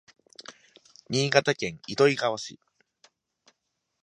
[1.11, 2.59] 新潟県糸魚川市